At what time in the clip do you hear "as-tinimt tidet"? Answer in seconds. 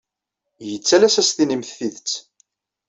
1.25-2.11